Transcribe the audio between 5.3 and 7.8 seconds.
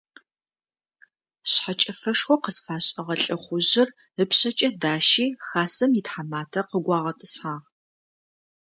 хасэм итхьэматэ къыгуагъэтӏысхьагъ.